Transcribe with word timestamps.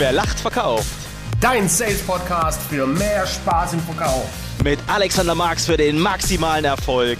Wer 0.00 0.12
lacht, 0.12 0.40
verkauft. 0.40 0.86
Dein 1.42 1.68
Sales-Podcast 1.68 2.58
für 2.70 2.86
mehr 2.86 3.26
Spaß 3.26 3.74
im 3.74 3.80
Verkauf. 3.80 4.26
Mit 4.64 4.78
Alexander 4.86 5.34
Marx 5.34 5.66
für 5.66 5.76
den 5.76 5.98
maximalen 5.98 6.64
Erfolg. 6.64 7.18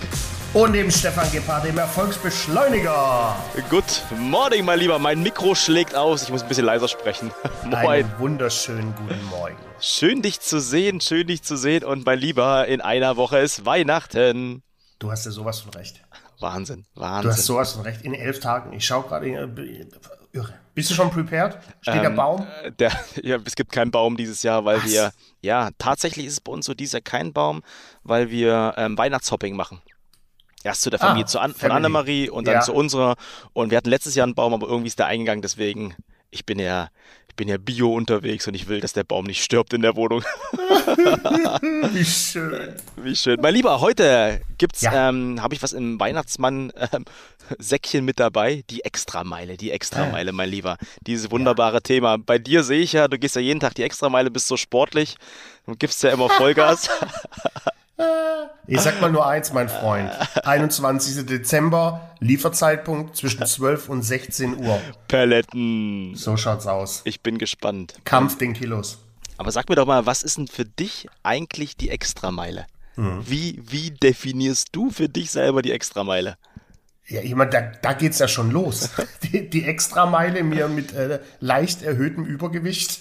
Und 0.55 0.73
dem 0.73 0.91
Stefan 0.91 1.31
Gebhardt, 1.31 1.67
dem 1.67 1.77
Erfolgsbeschleuniger. 1.77 3.37
Good 3.69 3.85
morning, 4.17 4.65
mein 4.65 4.79
Lieber. 4.79 4.99
Mein 4.99 5.23
Mikro 5.23 5.55
schlägt 5.55 5.95
aus. 5.95 6.23
Ich 6.23 6.31
muss 6.31 6.41
ein 6.41 6.49
bisschen 6.49 6.65
leiser 6.65 6.89
sprechen. 6.89 7.31
Moin. 7.65 7.87
Einen 7.87 8.19
wunderschönen 8.19 8.95
guten 8.95 9.25
Morgen. 9.27 9.57
Schön, 9.79 10.23
dich 10.23 10.41
zu 10.41 10.59
sehen. 10.59 11.03
Schön, 11.03 11.27
dich 11.27 11.43
zu 11.43 11.59
sehen. 11.59 11.85
Und 11.85 12.07
mein 12.07 12.19
Lieber, 12.19 12.67
in 12.67 12.81
einer 12.81 13.19
Woche 13.19 13.41
ist 13.41 13.67
Weihnachten. 13.67 14.63
Du 14.99 15.11
hast 15.11 15.27
ja 15.27 15.33
sowas 15.33 15.61
von 15.61 15.73
recht. 15.73 16.01
Wahnsinn, 16.39 16.87
Wahnsinn. 16.95 17.29
Du 17.29 17.37
hast 17.37 17.45
sowas 17.45 17.73
von 17.73 17.83
recht. 17.83 18.01
In 18.01 18.15
elf 18.15 18.41
Tagen. 18.41 18.73
Ich 18.73 18.87
schaue 18.87 19.03
gerade. 19.03 19.27
Äh, 20.33 20.39
irre. 20.39 20.55
Bist 20.75 20.91
du 20.91 20.95
schon 20.95 21.11
prepared? 21.11 21.59
Steht 21.83 21.97
ähm, 21.97 22.03
der 22.03 22.11
Baum? 22.11 22.47
Der, 22.79 22.93
ja, 23.23 23.39
es 23.45 23.55
gibt 23.55 23.73
keinen 23.73 23.91
Baum 23.91 24.17
dieses 24.17 24.43
Jahr, 24.43 24.65
weil 24.65 24.79
Was? 24.79 24.87
wir. 24.87 25.13
Ja, 25.43 25.71
tatsächlich 25.79 26.27
ist 26.27 26.35
es 26.35 26.41
bei 26.41 26.53
uns 26.53 26.67
so 26.67 26.75
dieses 26.75 26.93
Jahr 26.93 27.03
kein 27.03 27.33
Baum, 27.33 27.63
weil 28.03 28.31
wir 28.31 28.75
ähm, 28.77 28.97
Weihnachtshopping 28.97 29.57
machen. 29.57 29.83
Erst 30.63 30.83
zu 30.83 30.91
der 30.91 30.99
Familie 30.99 31.25
ah, 31.25 31.27
zu 31.27 31.39
An 31.39 31.55
von 31.55 31.71
Annemarie 31.71 32.29
und 32.29 32.47
dann 32.47 32.55
ja. 32.55 32.61
zu 32.61 32.75
unserer. 32.75 33.17
Und 33.55 33.71
wir 33.71 33.79
hatten 33.79 33.89
letztes 33.89 34.15
Jahr 34.15 34.27
einen 34.27 34.35
Baum, 34.35 34.53
aber 34.53 34.69
irgendwie 34.69 34.89
ist 34.89 34.99
der 34.99 35.07
eingegangen. 35.07 35.41
Deswegen, 35.41 35.95
ich 36.31 36.45
bin 36.45 36.59
ja, 36.59 36.89
bin 37.41 37.49
ja 37.49 37.57
bio 37.57 37.95
unterwegs 37.95 38.47
und 38.49 38.53
ich 38.53 38.69
will, 38.69 38.81
dass 38.81 38.93
der 38.93 39.03
Baum 39.03 39.25
nicht 39.25 39.43
stirbt 39.43 39.73
in 39.73 39.81
der 39.81 39.97
Wohnung. 39.97 40.23
Wie 41.95 42.05
schön. 42.05 42.75
Wie 42.97 43.17
schön. 43.17 43.41
Mein 43.41 43.55
Lieber, 43.55 43.81
heute 43.81 44.43
gibt's, 44.59 44.83
ja. 44.83 45.09
ähm, 45.09 45.41
habe 45.41 45.55
ich 45.55 45.63
was 45.63 45.73
im 45.73 45.99
Weihnachtsmann-Säckchen 45.99 48.01
ähm, 48.01 48.05
mit 48.05 48.21
dabei. 48.21 48.63
Die 48.69 48.85
Extrameile, 48.85 49.57
die 49.57 49.71
Extrameile, 49.71 50.33
mein 50.33 50.51
Lieber. 50.51 50.77
Dieses 51.07 51.31
wunderbare 51.31 51.77
ja. 51.77 51.81
Thema. 51.81 52.19
Bei 52.19 52.39
dir 52.39 52.63
sehe 52.63 52.83
ich 52.83 52.93
ja, 52.93 53.09
du 53.09 53.19
gehst 53.19 53.37
ja 53.37 53.41
jeden 53.41 53.61
Tag 53.61 53.75
die 53.75 53.85
Extrameile, 53.85 54.31
bist 54.31 54.47
so 54.47 54.59
sportlich 54.59 55.17
und 55.65 55.81
gibst 55.81 56.03
ja 56.03 56.11
immer 56.11 56.29
Vollgas. 56.29 56.91
Ich 58.67 58.81
sag 58.81 59.01
mal 59.01 59.11
nur 59.11 59.27
eins, 59.27 59.53
mein 59.53 59.69
Freund. 59.69 60.11
21. 60.45 61.27
Dezember, 61.27 62.15
Lieferzeitpunkt 62.21 63.17
zwischen 63.17 63.45
12 63.45 63.89
und 63.89 64.03
16 64.03 64.65
Uhr. 64.65 64.81
Paletten. 65.09 66.15
So 66.15 66.37
schaut's 66.37 66.67
aus. 66.67 67.03
Ich 67.05 67.21
bin 67.21 67.39
gespannt. 67.39 67.97
Kampf 68.05 68.39
den 68.39 68.53
Kilos. 68.53 68.99
Aber 69.39 69.51
sag 69.51 69.69
mir 69.69 69.75
doch 69.75 69.87
mal, 69.87 70.07
was 70.07 70.23
ist 70.23 70.39
denn 70.39 70.49
für 70.49 70.65
dich 70.65 71.09
eigentlich 71.23 71.77
die 71.77 71.91
Extrameile? 71.91 72.67
Mhm. 72.97 73.25
Wie, 73.27 73.61
wie 73.67 73.91
definierst 73.91 74.69
du 74.73 74.91
für 74.91 75.09
dich 75.09 75.31
selber 75.31 75.63
die 75.63 75.73
Extrameile? 75.73 76.37
Ja, 77.07 77.23
ich 77.23 77.35
meine, 77.35 77.51
da, 77.51 77.61
da 77.61 77.93
geht's 77.95 78.19
ja 78.21 78.29
schon 78.29 78.51
los. 78.53 78.91
Die, 79.23 79.51
die 79.51 79.65
Extrameile 79.65 80.43
mir 80.43 80.69
mit 80.69 80.93
äh, 80.93 81.21
leicht 81.41 81.83
erhöhtem 81.83 82.25
Übergewicht 82.25 83.01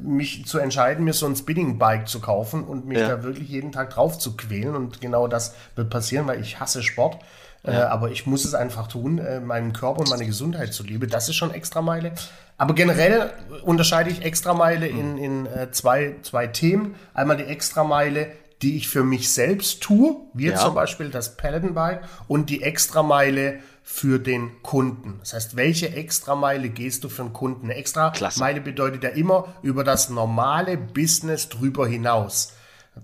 mich 0.00 0.44
zu 0.46 0.58
entscheiden, 0.58 1.04
mir 1.04 1.12
so 1.12 1.26
ein 1.26 1.36
Spinning-Bike 1.36 2.08
zu 2.08 2.20
kaufen 2.20 2.64
und 2.64 2.86
mich 2.86 2.98
ja. 2.98 3.08
da 3.08 3.22
wirklich 3.22 3.48
jeden 3.48 3.70
Tag 3.70 3.90
drauf 3.90 4.18
zu 4.18 4.36
quälen. 4.36 4.74
Und 4.74 5.00
genau 5.00 5.28
das 5.28 5.54
wird 5.76 5.90
passieren, 5.90 6.26
weil 6.26 6.40
ich 6.40 6.58
hasse 6.58 6.82
Sport. 6.82 7.18
Äh, 7.62 7.72
ja. 7.72 7.80
Äh, 7.80 7.86
aber 7.86 8.10
ich 8.10 8.26
muss 8.26 8.44
es 8.44 8.54
einfach 8.54 8.88
tun, 8.88 9.18
äh, 9.18 9.40
meinem 9.40 9.72
Körper 9.72 10.00
und 10.00 10.10
meine 10.10 10.26
Gesundheit 10.26 10.72
zuliebe. 10.74 11.06
Das 11.06 11.28
ist 11.28 11.36
schon 11.36 11.52
Extrameile. 11.52 12.12
Aber 12.56 12.74
generell 12.74 13.30
unterscheide 13.62 14.10
ich 14.10 14.22
Extrameile 14.22 14.90
mhm. 14.90 14.98
in, 14.98 15.18
in 15.18 15.46
äh, 15.46 15.70
zwei, 15.70 16.16
zwei 16.22 16.48
Themen. 16.48 16.96
Einmal 17.14 17.36
die 17.36 17.44
Extrameile, 17.44 18.32
die 18.62 18.76
ich 18.76 18.88
für 18.88 19.04
mich 19.04 19.32
selbst 19.32 19.80
tue, 19.80 20.16
wie 20.34 20.48
ja. 20.48 20.56
zum 20.56 20.74
Beispiel 20.74 21.10
das 21.10 21.36
Paladin-Bike, 21.36 22.02
und 22.26 22.50
die 22.50 22.64
Extrameile 22.64 23.60
für 23.90 24.18
den 24.18 24.62
Kunden. 24.62 25.16
Das 25.20 25.32
heißt, 25.32 25.56
welche 25.56 25.88
Extrameile 25.88 26.68
gehst 26.68 27.04
du 27.04 27.08
für 27.08 27.22
einen 27.22 27.32
Kunden? 27.32 27.64
Eine 27.64 27.74
Extrameile 27.74 28.60
bedeutet 28.60 29.02
ja 29.02 29.08
immer 29.08 29.54
über 29.62 29.82
das 29.82 30.10
normale 30.10 30.76
Business 30.76 31.48
drüber 31.48 31.88
hinaus. 31.88 32.52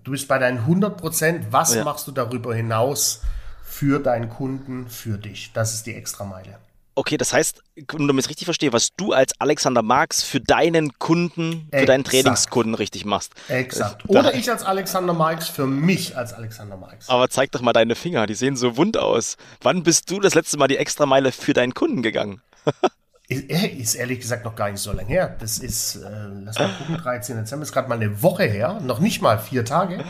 Du 0.05 0.11
bist 0.11 0.29
bei 0.29 0.39
deinen 0.39 0.59
100 0.59 0.99
Prozent. 0.99 1.47
Was 1.51 1.75
ja. 1.75 1.85
machst 1.85 2.07
du 2.07 2.13
darüber 2.13 2.55
hinaus 2.55 3.23
für 3.65 3.99
deinen 3.99 4.29
Kunden, 4.29 4.87
für 4.89 5.17
dich? 5.17 5.53
Das 5.55 5.73
ist 5.73 5.87
die 5.87 5.95
Extrameile. 5.95 6.59
Okay, 6.97 7.17
das 7.17 7.33
heißt, 7.33 7.63
um 7.93 8.07
damit 8.07 8.25
ich 8.25 8.31
richtig 8.31 8.45
verstehe, 8.45 8.73
was 8.73 8.91
du 8.97 9.13
als 9.13 9.33
Alexander 9.41 9.83
Marx 9.83 10.23
für 10.23 10.41
deinen 10.41 10.97
Kunden, 10.99 11.67
für 11.71 11.77
Exakt. 11.77 11.89
deinen 11.89 12.05
Trainingskunden 12.05 12.75
richtig 12.75 13.05
machst. 13.05 13.33
Exakt. 13.49 14.09
Oder 14.09 14.35
ich 14.35 14.49
als 14.49 14.63
Alexander 14.63 15.13
Marx 15.13 15.49
für 15.49 15.67
mich 15.67 16.17
als 16.17 16.33
Alexander 16.33 16.77
Marx. 16.77 17.09
Aber 17.09 17.29
zeig 17.29 17.51
doch 17.51 17.61
mal 17.61 17.73
deine 17.73 17.97
Finger, 17.97 18.27
die 18.27 18.35
sehen 18.35 18.57
so 18.57 18.77
wund 18.77 18.97
aus. 18.97 19.37
Wann 19.61 19.83
bist 19.83 20.11
du 20.11 20.21
das 20.21 20.35
letzte 20.35 20.57
Mal 20.57 20.69
die 20.69 20.77
Extrameile 20.77 21.33
für 21.33 21.53
deinen 21.53 21.75
Kunden 21.75 22.03
gegangen? 22.03 22.43
ist, 23.29 23.51
ist, 23.51 23.95
ehrlich 23.97 24.21
gesagt 24.21 24.45
noch 24.45 24.55
gar 24.55 24.71
nicht 24.71 24.81
so 24.81 24.93
lange 24.93 25.09
her. 25.09 25.35
Das 25.41 25.59
ist, 25.59 25.97
äh, 25.97 26.01
lass 26.45 26.59
mal 26.59 26.75
gucken, 26.79 26.97
13 26.97 27.37
Dezember 27.37 27.65
ist 27.65 27.73
gerade 27.73 27.89
mal 27.89 27.97
eine 27.97 28.23
Woche 28.23 28.45
her, 28.45 28.81
noch 28.81 29.01
nicht 29.01 29.21
mal 29.21 29.39
vier 29.39 29.65
Tage. 29.65 30.05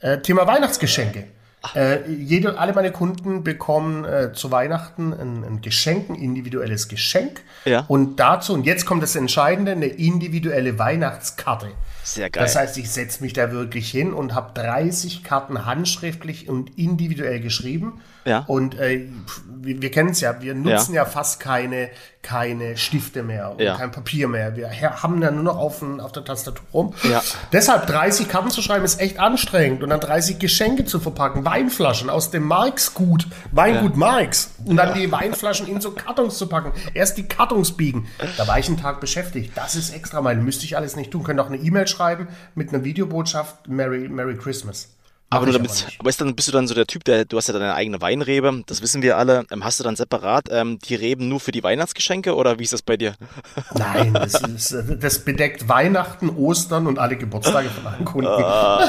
Äh, 0.00 0.20
Thema 0.20 0.46
Weihnachtsgeschenke. 0.46 1.28
Äh, 1.74 2.10
jede, 2.10 2.58
alle 2.58 2.72
meine 2.72 2.92
Kunden 2.92 3.42
bekommen 3.44 4.04
äh, 4.04 4.32
zu 4.32 4.50
Weihnachten 4.50 5.12
ein, 5.12 5.44
ein, 5.44 5.60
Geschenk, 5.60 6.10
ein 6.10 6.14
individuelles 6.14 6.88
Geschenk. 6.88 7.42
Ja. 7.64 7.84
Und 7.88 8.20
dazu, 8.20 8.54
und 8.54 8.66
jetzt 8.66 8.86
kommt 8.86 9.02
das 9.02 9.16
Entscheidende, 9.16 9.72
eine 9.72 9.86
individuelle 9.86 10.78
Weihnachtskarte. 10.78 11.68
Sehr 12.02 12.28
geil. 12.28 12.42
Das 12.42 12.54
heißt, 12.54 12.76
ich 12.76 12.90
setze 12.90 13.22
mich 13.22 13.32
da 13.32 13.50
wirklich 13.50 13.90
hin 13.90 14.12
und 14.12 14.34
habe 14.34 14.52
30 14.54 15.24
Karten 15.24 15.64
handschriftlich 15.64 16.48
und 16.48 16.78
individuell 16.78 17.40
geschrieben. 17.40 18.02
Ja. 18.26 18.44
Und 18.46 18.78
äh, 18.78 19.06
wir, 19.46 19.80
wir 19.80 19.90
kennen 19.90 20.10
es 20.10 20.20
ja, 20.20 20.40
wir 20.42 20.54
nutzen 20.54 20.94
ja. 20.94 21.04
ja. 21.04 21.08
fast 21.08 21.40
keine, 21.40 21.88
keine 22.24 22.76
Stifte 22.76 23.22
mehr 23.22 23.52
und 23.52 23.60
ja. 23.60 23.76
kein 23.76 23.92
Papier 23.92 24.26
mehr. 24.26 24.56
Wir 24.56 24.70
haben 25.02 25.22
ja 25.22 25.30
nur 25.30 25.44
noch 25.44 25.58
auf, 25.58 25.82
auf 25.82 26.10
der 26.10 26.24
Tastatur 26.24 26.64
rum. 26.72 26.94
Ja. 27.08 27.22
Deshalb 27.52 27.86
30 27.86 28.28
Karten 28.28 28.50
zu 28.50 28.62
schreiben 28.62 28.84
ist 28.84 28.98
echt 28.98 29.20
anstrengend 29.20 29.82
und 29.82 29.90
dann 29.90 30.00
30 30.00 30.38
Geschenke 30.38 30.86
zu 30.86 30.98
verpacken, 30.98 31.44
Weinflaschen 31.44 32.08
aus 32.08 32.30
dem 32.30 32.44
Marx-Gut, 32.44 33.28
Weingut 33.52 33.92
ja. 33.92 33.98
Marx 33.98 34.54
und 34.64 34.76
dann 34.76 34.94
die 34.94 35.12
Weinflaschen 35.12 35.68
in 35.68 35.80
so 35.80 35.92
Kartons 35.92 36.38
zu 36.38 36.48
packen. 36.48 36.72
Erst 36.94 37.18
die 37.18 37.24
Kartons 37.24 37.76
biegen. 37.76 38.08
Da 38.38 38.48
war 38.48 38.58
ich 38.58 38.68
einen 38.68 38.78
Tag 38.78 39.00
beschäftigt. 39.00 39.52
Das 39.54 39.76
ist 39.76 39.94
extra 39.94 40.22
mal. 40.22 40.34
Müsste 40.34 40.64
ich 40.64 40.76
alles 40.76 40.96
nicht 40.96 41.10
tun. 41.10 41.22
Können 41.22 41.40
auch 41.40 41.48
eine 41.48 41.58
E-Mail 41.58 41.86
schreiben 41.86 42.28
mit 42.54 42.72
einer 42.72 42.84
Videobotschaft 42.84 43.68
Merry, 43.68 44.08
Merry 44.08 44.36
Christmas. 44.36 44.88
Aber, 45.34 45.46
nur 45.46 45.54
damit, 45.54 45.86
aber 45.98 46.10
ist 46.10 46.20
dann, 46.20 46.34
bist 46.34 46.48
du 46.48 46.52
dann 46.52 46.68
so 46.68 46.74
der 46.74 46.86
Typ, 46.86 47.04
der, 47.04 47.24
du 47.24 47.36
hast 47.36 47.48
ja 47.48 47.54
deine 47.54 47.74
eigene 47.74 48.00
Weinrebe, 48.00 48.62
das 48.66 48.82
wissen 48.82 49.02
wir 49.02 49.16
alle. 49.16 49.44
Ähm, 49.50 49.64
hast 49.64 49.80
du 49.80 49.84
dann 49.84 49.96
separat 49.96 50.48
ähm, 50.50 50.78
die 50.78 50.94
Reben 50.94 51.28
nur 51.28 51.40
für 51.40 51.52
die 51.52 51.62
Weihnachtsgeschenke 51.62 52.34
oder 52.34 52.58
wie 52.58 52.64
ist 52.64 52.72
das 52.72 52.82
bei 52.82 52.96
dir? 52.96 53.14
Nein, 53.74 54.14
das, 54.14 54.40
ist, 54.42 54.76
das 55.00 55.24
bedeckt 55.24 55.68
Weihnachten, 55.68 56.30
Ostern 56.30 56.86
und 56.86 56.98
alle 56.98 57.16
Geburtstage 57.16 57.68
von 57.68 57.86
allen 57.86 58.04
Kunden. 58.04 58.28
Ah, 58.28 58.88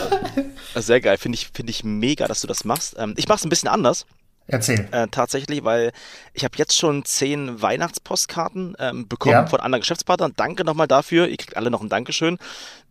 sehr 0.76 1.02
geil, 1.02 1.18
finde 1.18 1.38
ich, 1.38 1.50
find 1.54 1.70
ich 1.70 1.84
mega, 1.84 2.28
dass 2.28 2.42
du 2.42 2.48
das 2.48 2.66
machst. 2.66 2.96
Ähm, 2.98 3.14
ich 3.18 3.28
mache 3.28 3.38
es 3.38 3.46
ein 3.46 3.50
bisschen 3.50 3.70
anders. 3.70 4.06
Erzähl. 4.48 4.88
Äh, 4.92 5.08
tatsächlich, 5.10 5.64
weil 5.64 5.92
ich 6.34 6.44
habe 6.44 6.56
jetzt 6.58 6.78
schon 6.78 7.04
zehn 7.04 7.62
Weihnachtspostkarten 7.62 8.76
ähm, 8.80 9.08
bekommen 9.08 9.34
ja. 9.34 9.48
von 9.48 9.60
anderen 9.60 9.82
Geschäftspartnern. 9.82 10.34
Danke 10.36 10.64
nochmal 10.64 10.88
dafür. 10.88 11.28
Ihr 11.28 11.38
kriegt 11.38 11.58
alle 11.58 11.72
noch 11.72 11.82
ein 11.82 11.90
Dankeschön. 11.90 12.38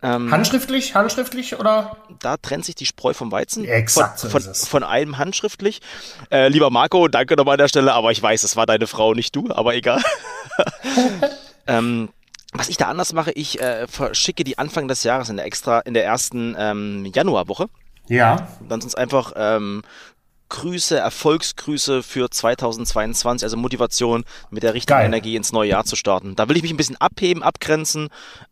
Ähm, 0.03 0.33
handschriftlich? 0.33 0.97
Handschriftlich 0.97 1.59
oder? 1.59 1.97
Da 2.19 2.37
trennt 2.39 2.65
sich 2.65 2.75
die 2.75 2.87
Spreu 2.87 3.15
vom 3.15 3.31
Weizen. 3.31 3.65
Exakt. 3.65 4.21
Von, 4.21 4.31
von, 4.31 4.55
von 4.55 4.83
einem 4.83 5.17
handschriftlich. 5.17 5.81
Äh, 6.31 6.49
lieber 6.49 6.71
Marco, 6.71 7.07
danke 7.07 7.37
nochmal 7.37 7.55
an 7.55 7.59
der 7.59 7.69
Stelle, 7.69 7.93
aber 7.93 8.11
ich 8.11 8.21
weiß, 8.21 8.43
es 8.43 8.57
war 8.57 8.67
deine 8.67 8.89
Frau, 8.89 9.15
nicht 9.15 9.37
du, 9.37 9.51
aber 9.51 9.75
egal. 9.77 10.03
ähm, 11.69 12.09
was 12.53 12.69
ich 12.69 12.77
da 12.77 12.87
anders 12.87 13.13
mache, 13.13 13.31
ich 13.33 13.61
äh, 13.61 13.87
verschicke 13.87 14.43
die 14.43 14.59
Anfang 14.59 14.89
des 14.89 15.05
Jahres 15.05 15.29
in 15.29 15.37
der 15.37 15.47
extra, 15.47 15.81
in 15.81 15.95
der 15.95 16.05
ersten 16.05 16.57
ähm, 16.59 17.07
Januarwoche. 17.07 17.69
Ja. 18.09 18.49
Dann 18.69 18.81
sind 18.81 18.89
es 18.89 18.95
einfach 18.95 19.33
ähm, 19.37 19.83
Grüße, 20.55 20.97
Erfolgsgrüße 20.97 22.05
für 22.05 22.31
2022, 22.31 23.45
also 23.45 23.57
Motivation 23.57 24.23
mit 24.51 24.63
der 24.63 24.73
richtigen 24.73 24.99
Geil. 24.99 25.07
Energie 25.07 25.35
ins 25.35 25.51
neue 25.51 25.71
Jahr 25.71 25.85
zu 25.85 25.97
starten. 25.97 26.37
Da 26.37 26.49
will 26.49 26.57
ich 26.57 26.63
mich 26.63 26.73
ein 26.73 26.77
bisschen 26.77 26.97
abheben, 27.01 27.43
abgrenzen 27.43 28.09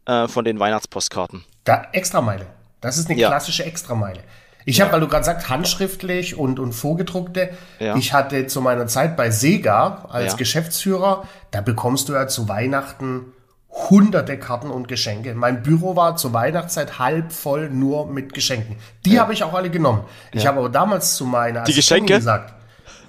äh, 0.07 0.27
von 0.27 0.45
den 0.45 0.59
Weihnachtspostkarten. 0.59 1.44
Da 1.62 1.87
Extrameile. 1.93 2.47
Das 2.81 2.99
ist 2.99 3.09
eine 3.09 3.21
ja. 3.21 3.29
klassische 3.29 3.65
Extrameile. 3.65 4.19
Ich 4.65 4.79
ja. 4.79 4.85
habe, 4.85 4.94
weil 4.94 5.00
du 5.00 5.06
gerade 5.06 5.25
sagst, 5.25 5.49
handschriftlich 5.49 6.37
und, 6.37 6.59
und 6.59 6.73
vorgedruckte. 6.73 7.50
Ja. 7.79 7.94
Ich 7.94 8.12
hatte 8.12 8.49
zu 8.49 8.61
meiner 8.61 8.88
Zeit 8.88 9.17
bei 9.17 9.31
Sega 9.31 10.06
als 10.09 10.37
Geschäftsführer, 10.37 11.29
da 11.53 11.61
bekommst 11.61 12.09
du 12.09 12.15
ja 12.15 12.26
zu 12.26 12.49
Weihnachten 12.49 13.32
hunderte 13.73 14.39
Karten 14.39 14.71
und 14.71 14.87
Geschenke. 14.87 15.35
Mein 15.35 15.63
Büro 15.63 15.97
war 15.97 16.17
zur 16.17 16.33
Weihnachtszeit 16.33 16.99
halb 16.99 17.33
voll 17.33 17.71
nur 17.71 18.07
mit 18.07 18.35
Geschenken. 18.35 18.77
Die 19.05 19.15
ja. 19.15 19.23
habe 19.23 19.33
ich 19.33 19.43
auch 19.45 19.55
alle 19.55 19.71
genommen. 19.71 20.05
Ich 20.33 20.47
habe 20.47 20.59
aber 20.59 20.69
damals 20.69 21.17
zu 21.17 21.25
meiner 21.25 21.65
Die 21.65 21.73
Geschenke? 21.75 22.15
gesagt, 22.15 22.55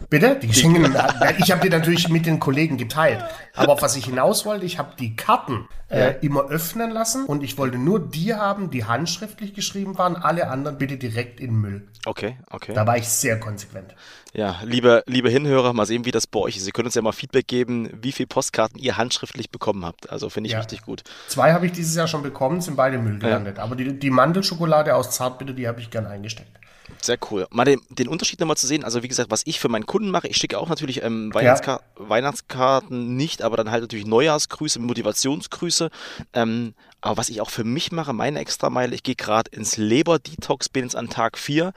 Bitte? 0.09 0.39
Die 0.41 0.47
Geschenke, 0.47 0.81
ich 1.38 1.51
habe 1.51 1.61
die 1.61 1.69
natürlich 1.69 2.09
mit 2.09 2.25
den 2.25 2.39
Kollegen 2.39 2.77
geteilt. 2.77 3.23
Aber 3.55 3.81
was 3.81 3.95
ich 3.95 4.05
hinaus 4.05 4.45
wollte, 4.45 4.65
ich 4.65 4.77
habe 4.77 4.94
die 4.97 5.15
Karten 5.15 5.67
äh, 5.89 6.15
immer 6.21 6.45
öffnen 6.50 6.91
lassen 6.91 7.25
und 7.25 7.44
ich 7.44 7.57
wollte 7.57 7.77
nur 7.77 8.00
die 8.00 8.33
haben, 8.33 8.71
die 8.71 8.85
handschriftlich 8.85 9.53
geschrieben 9.53 9.97
waren, 9.97 10.15
alle 10.15 10.50
anderen 10.50 10.77
bitte 10.77 10.97
direkt 10.97 11.39
in 11.39 11.53
Müll. 11.53 11.88
Okay, 12.05 12.38
okay. 12.50 12.73
Da 12.73 12.85
war 12.88 12.97
ich 12.97 13.07
sehr 13.07 13.39
konsequent. 13.39 13.95
Ja, 14.33 14.59
liebe, 14.63 15.03
liebe 15.05 15.29
Hinhörer, 15.29 15.73
mal 15.73 15.85
sehen, 15.85 16.05
wie 16.05 16.11
das 16.11 16.25
bei 16.25 16.39
euch 16.39 16.57
ist. 16.57 16.65
Ihr 16.65 16.73
könnt 16.73 16.88
uns 16.88 16.95
ja 16.95 17.03
mal 17.03 17.11
Feedback 17.11 17.47
geben, 17.47 17.89
wie 18.01 18.11
viele 18.11 18.25
Postkarten 18.25 18.79
ihr 18.79 18.97
handschriftlich 18.97 19.51
bekommen 19.51 19.85
habt. 19.85 20.09
Also 20.09 20.29
finde 20.29 20.47
ich 20.47 20.53
ja. 20.53 20.59
richtig 20.59 20.81
gut. 20.81 21.03
Zwei 21.27 21.53
habe 21.53 21.67
ich 21.67 21.71
dieses 21.71 21.95
Jahr 21.95 22.07
schon 22.07 22.23
bekommen, 22.23 22.59
sind 22.59 22.75
beide 22.75 22.97
Müll 22.97 23.19
gelandet. 23.19 23.57
Ja. 23.57 23.63
Aber 23.63 23.75
die, 23.75 24.00
die 24.00 24.09
Mandelschokolade 24.09 24.95
aus 24.95 25.11
Zartbitter, 25.11 25.53
die 25.53 25.67
habe 25.67 25.79
ich 25.79 25.91
gern 25.91 26.07
eingesteckt. 26.07 26.59
Sehr 27.01 27.18
cool. 27.31 27.47
Mal 27.50 27.65
den, 27.65 27.81
den 27.89 28.07
Unterschied 28.07 28.39
nochmal 28.39 28.57
zu 28.57 28.68
sehen. 28.68 28.83
Also 28.83 29.03
wie 29.03 29.07
gesagt, 29.07 29.31
was 29.31 29.44
ich 29.45 29.59
für 29.59 29.69
meinen 29.69 29.85
Kunden 29.85 30.09
mache, 30.12 30.27
ich 30.27 30.38
schicke 30.38 30.57
auch 30.57 30.69
natürlich 30.69 31.03
ähm, 31.03 31.33
Weihnachtska 31.33 31.81
ja. 32.00 32.09
Weihnachtskarten 32.09 33.15
nicht, 33.15 33.41
aber 33.41 33.57
dann 33.57 33.71
halt 33.71 33.81
natürlich 33.81 34.06
Neujahrsgrüße, 34.06 34.80
Motivationsgrüße. 34.80 35.89
Ähm, 36.33 36.74
aber 37.01 37.18
was 37.18 37.27
ich 37.27 37.41
auch 37.41 37.50
für 37.50 37.65
mich 37.65 37.91
mache, 37.91 38.13
meine 38.13 38.39
Extrameile, 38.39 38.95
ich 38.95 39.03
gehe 39.03 39.15
gerade 39.15 39.51
ins 39.51 39.75
Leber-Detox, 39.75 40.69
bin 40.69 40.83
jetzt 40.85 40.95
an 40.95 41.09
Tag 41.09 41.38
4, 41.38 41.74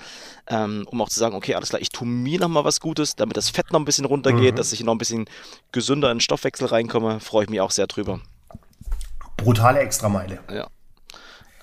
ähm, 0.46 0.86
um 0.88 1.00
auch 1.00 1.08
zu 1.08 1.18
sagen, 1.18 1.34
okay, 1.34 1.54
alles 1.54 1.70
klar, 1.70 1.82
ich 1.82 1.88
tue 1.88 2.06
mir 2.06 2.38
nochmal 2.38 2.64
was 2.64 2.78
Gutes, 2.78 3.16
damit 3.16 3.36
das 3.36 3.50
Fett 3.50 3.72
noch 3.72 3.80
ein 3.80 3.84
bisschen 3.84 4.04
runtergeht, 4.04 4.54
mhm. 4.54 4.56
dass 4.56 4.72
ich 4.72 4.84
noch 4.84 4.92
ein 4.92 4.98
bisschen 4.98 5.26
gesünder 5.72 6.12
in 6.12 6.18
den 6.18 6.20
Stoffwechsel 6.20 6.68
reinkomme, 6.68 7.18
freue 7.18 7.44
ich 7.44 7.50
mich 7.50 7.60
auch 7.60 7.72
sehr 7.72 7.88
drüber. 7.88 8.20
Brutale 9.36 9.80
Extrameile. 9.80 10.38
Ja. 10.48 10.68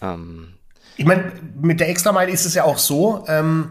Ähm, 0.01 0.56
ich 0.98 1.06
meine, 1.06 1.31
mit 1.62 1.80
der 1.80 1.90
Extrameile 1.90 2.31
ist 2.31 2.45
es 2.45 2.54
ja 2.54 2.63
auch 2.63 2.78
so, 2.78 3.25
ähm, 3.28 3.69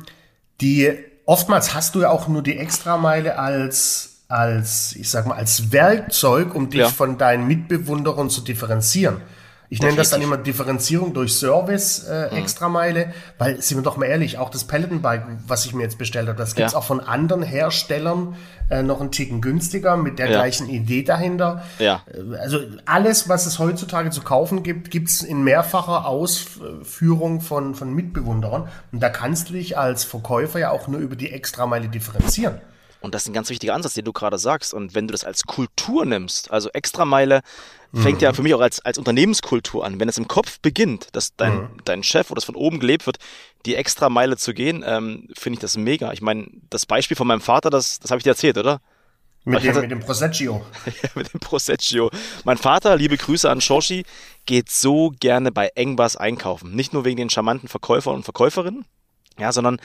die 0.61 0.93
oftmals 1.25 1.75
hast 1.75 1.95
du 1.95 2.03
ja 2.03 2.11
auch 2.11 2.29
nur 2.29 2.43
die 2.43 2.57
Extrameile 2.57 3.39
als, 3.39 4.25
als, 4.29 4.95
ich 4.97 5.11
sag 5.11 5.27
mal, 5.27 5.37
als 5.37 5.73
Werkzeug, 5.73 6.55
um 6.55 6.71
dich 6.71 6.81
ja. 6.81 6.89
von 6.89 7.19
deinen 7.19 7.47
Mitbewunderern 7.47 8.31
zu 8.31 8.41
differenzieren. 8.41 9.21
Ich 9.73 9.81
nenne 9.81 9.97
das 9.97 10.11
dann 10.11 10.21
immer 10.21 10.37
Differenzierung 10.37 11.15
durch 11.15 11.33
Service 11.33 12.05
äh, 12.07 12.29
mhm. 12.31 12.37
Extrameile, 12.37 13.15
weil, 13.39 13.63
sind 13.63 13.79
wir 13.79 13.83
doch 13.83 13.97
mal 13.97 14.05
ehrlich, 14.05 14.37
auch 14.37 14.51
das 14.51 14.65
Peloton-Bike, 14.65 15.25
was 15.47 15.65
ich 15.65 15.73
mir 15.73 15.83
jetzt 15.83 15.97
bestellt 15.97 16.29
habe, 16.29 16.37
das 16.37 16.55
gibt's 16.55 16.75
ja. 16.75 16.79
auch 16.79 16.85
von 16.85 17.01
anderen 17.01 17.43
Herstellern 17.43 18.37
äh, 18.69 18.83
noch 18.83 19.01
einen 19.01 19.13
Ticken 19.13 19.41
günstiger 19.41 19.97
mit 19.97 20.19
der 20.19 20.27
ja. 20.27 20.33
gleichen 20.33 20.69
Idee 20.69 21.05
dahinter. 21.05 21.65
Ja. 21.79 22.03
Äh, 22.07 22.37
also 22.37 22.59
alles, 22.85 23.31
was 23.31 23.47
es 23.47 23.59
heutzutage 23.59 24.11
zu 24.11 24.21
kaufen 24.21 24.63
gibt, 24.63 24.91
gibt's 24.91 25.23
in 25.23 25.43
mehrfacher 25.43 26.07
Ausführung 26.07 27.41
von, 27.41 27.75
von 27.75 27.95
Mitbewunderern. 27.95 28.69
Und 28.93 29.03
da 29.03 29.09
kannst 29.09 29.49
du 29.49 29.55
dich 29.55 29.79
als 29.79 30.05
Verkäufer 30.05 30.59
ja 30.59 30.71
auch 30.71 30.87
nur 30.87 31.01
über 31.01 31.17
die 31.17 31.33
Extrameile 31.33 31.89
differenzieren. 31.89 32.61
Und 33.03 33.15
das 33.15 33.23
ist 33.23 33.29
ein 33.29 33.35
ganz 33.35 33.51
wichtiger 33.51 33.75
Ansatz, 33.75 33.95
den 33.95 34.05
du 34.05 34.13
gerade 34.13 34.39
sagst. 34.39 34.73
Und 34.73 34.95
wenn 34.95 35.09
du 35.09 35.13
das 35.13 35.25
als 35.25 35.45
Kultur 35.45 36.07
nimmst, 36.07 36.51
also 36.51 36.71
Extrameile 36.71 37.43
fängt 37.95 38.19
mhm. 38.19 38.25
ja 38.25 38.33
für 38.33 38.43
mich 38.43 38.55
auch 38.55 38.61
als, 38.61 38.81
als 38.81 38.97
Unternehmenskultur 38.97 39.85
an. 39.85 40.01
Wenn 40.01 40.09
es 40.09 40.17
im 40.17 40.29
Kopf 40.29 40.61
beginnt, 40.61 41.09
dass 41.13 41.37
dein, 41.37 41.55
mhm. 41.55 41.69
dein 41.85 42.03
Chef 42.03 42.31
oder 42.31 42.37
das 42.37 42.45
von 42.45 42.57
oben 42.57 42.81
gelebt 42.81 43.07
wird, 43.07 43.19
die 43.67 43.75
extra 43.75 44.09
Meile 44.09 44.37
zu 44.37 44.55
gehen, 44.55 44.83
ähm, 44.87 45.29
finde 45.37 45.57
ich 45.57 45.61
das 45.61 45.77
mega. 45.77 46.13
Ich 46.13 46.23
meine, 46.23 46.47
das 46.71 46.87
Beispiel 46.87 47.17
von 47.17 47.27
meinem 47.27 47.43
Vater, 47.43 47.69
das, 47.69 47.99
das 48.01 48.11
habe 48.11 48.19
ich 48.19 48.25
dir 48.25 48.31
erzählt, 48.31 48.57
oder? 48.57 48.81
Mit 49.45 49.65
dem, 49.65 49.71
hatte, 49.71 49.83
mit 49.83 49.91
dem 49.91 50.01
Proseccio. 50.01 50.65
ja, 50.87 51.09
mit 51.15 51.35
dem 51.35 51.41
Proseccio. 51.41 52.11
Mein 52.45 52.59
Vater, 52.59 52.97
liebe 52.97 53.17
Grüße 53.17 53.51
an 53.51 53.61
Shoshi, 53.61 54.05
geht 54.47 54.71
so 54.71 55.13
gerne 55.19 55.51
bei 55.51 55.69
Engbass 55.75 56.17
einkaufen. 56.17 56.75
Nicht 56.75 56.93
nur 56.93 57.05
wegen 57.05 57.17
den 57.17 57.29
charmanten 57.29 57.69
Verkäufern 57.69 58.15
und 58.15 58.23
Verkäuferinnen, 58.23 58.85
ja, 59.39 59.53
sondern 59.53 59.81